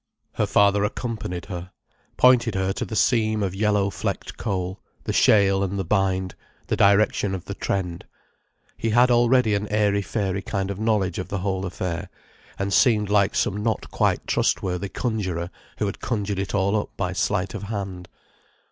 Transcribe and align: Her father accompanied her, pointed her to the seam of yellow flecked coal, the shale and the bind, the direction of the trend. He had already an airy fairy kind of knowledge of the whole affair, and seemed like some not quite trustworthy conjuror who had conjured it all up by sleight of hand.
Her 0.33 0.47
father 0.47 0.83
accompanied 0.83 1.45
her, 1.45 1.69
pointed 2.17 2.55
her 2.55 2.73
to 2.73 2.85
the 2.85 2.95
seam 2.95 3.43
of 3.43 3.53
yellow 3.53 3.91
flecked 3.91 4.35
coal, 4.35 4.81
the 5.03 5.13
shale 5.13 5.61
and 5.63 5.77
the 5.77 5.83
bind, 5.85 6.33
the 6.65 6.75
direction 6.75 7.35
of 7.35 7.45
the 7.45 7.53
trend. 7.53 8.05
He 8.77 8.89
had 8.89 9.11
already 9.11 9.53
an 9.53 9.67
airy 9.67 10.01
fairy 10.01 10.41
kind 10.41 10.71
of 10.71 10.79
knowledge 10.79 11.19
of 11.19 11.27
the 11.27 11.37
whole 11.37 11.67
affair, 11.67 12.09
and 12.57 12.73
seemed 12.73 13.11
like 13.11 13.35
some 13.35 13.61
not 13.61 13.91
quite 13.91 14.25
trustworthy 14.25 14.89
conjuror 14.89 15.51
who 15.77 15.85
had 15.85 15.99
conjured 16.01 16.39
it 16.39 16.55
all 16.55 16.75
up 16.81 16.89
by 16.97 17.13
sleight 17.13 17.53
of 17.53 17.61
hand. 17.61 18.09